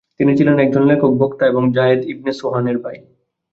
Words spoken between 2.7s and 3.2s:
ভাই।